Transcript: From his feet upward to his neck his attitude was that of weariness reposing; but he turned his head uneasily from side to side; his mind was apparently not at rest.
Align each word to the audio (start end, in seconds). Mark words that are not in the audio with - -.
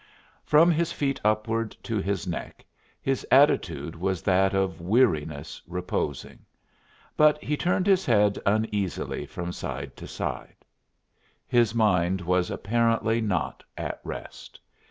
From 0.43 0.71
his 0.71 0.91
feet 0.91 1.21
upward 1.23 1.75
to 1.83 1.99
his 2.01 2.25
neck 2.25 2.65
his 3.03 3.23
attitude 3.29 3.95
was 3.95 4.23
that 4.23 4.55
of 4.55 4.81
weariness 4.81 5.61
reposing; 5.67 6.39
but 7.15 7.37
he 7.43 7.55
turned 7.55 7.85
his 7.85 8.03
head 8.03 8.39
uneasily 8.43 9.27
from 9.27 9.51
side 9.51 9.95
to 9.97 10.07
side; 10.07 10.55
his 11.47 11.75
mind 11.75 12.19
was 12.21 12.49
apparently 12.49 13.21
not 13.21 13.63
at 13.77 14.01
rest. 14.03 14.59